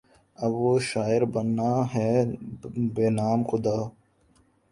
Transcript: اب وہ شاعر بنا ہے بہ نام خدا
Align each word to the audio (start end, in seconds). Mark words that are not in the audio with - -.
اب 0.37 0.51
وہ 0.61 0.73
شاعر 0.89 1.23
بنا 1.33 1.71
ہے 1.93 2.11
بہ 2.93 3.05
نام 3.17 3.39
خدا 3.49 3.77